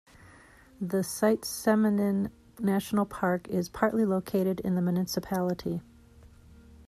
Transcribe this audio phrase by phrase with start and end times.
[0.81, 5.81] The Seitseminen national park is partly located in the municipality.